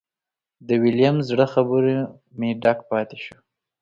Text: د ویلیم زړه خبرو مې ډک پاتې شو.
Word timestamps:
د 0.67 0.69
ویلیم 0.81 1.15
زړه 1.29 1.45
خبرو 1.53 1.95
مې 2.37 2.49
ډک 2.61 2.79
پاتې 2.89 3.17
شو. 3.23 3.37